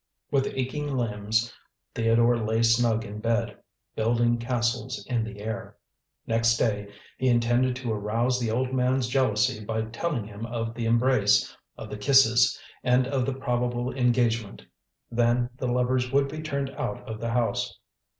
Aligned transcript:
With 0.31 0.47
aching 0.55 0.97
limbs 0.97 1.53
Theodore 1.93 2.35
lay 2.35 2.63
snug 2.63 3.05
in 3.05 3.19
bed, 3.19 3.55
building 3.95 4.39
castles 4.39 5.05
in 5.05 5.23
the 5.23 5.39
air. 5.41 5.77
Next 6.25 6.57
day 6.57 6.91
he 7.19 7.27
intended 7.29 7.75
to 7.75 7.91
arouse 7.93 8.39
the 8.39 8.49
old 8.49 8.73
man's 8.73 9.07
jealousy 9.07 9.63
by 9.63 9.83
telling 9.83 10.25
him 10.25 10.47
of 10.47 10.73
the 10.73 10.85
embrace, 10.87 11.55
of 11.77 11.91
the 11.91 11.97
kisses, 11.97 12.59
and 12.83 13.05
of 13.05 13.27
the 13.27 13.33
probable 13.35 13.95
engagement. 13.95 14.63
Then 15.11 15.51
the 15.55 15.67
lovers 15.67 16.11
would 16.11 16.27
be 16.29 16.41
turned 16.41 16.71
out 16.71 17.07
of 17.07 17.19
the 17.21 17.29
house. 17.29 17.77